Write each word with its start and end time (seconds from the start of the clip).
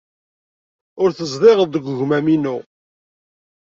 Ur 1.01 1.09
tezdiɣeḍ 1.11 1.69
deg 1.71 1.85
wegmam-inu. 1.87 2.57